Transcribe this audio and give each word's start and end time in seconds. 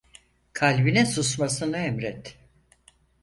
Kalbine 0.53 1.05
susmasını 1.05 1.77
emret… 1.77 2.37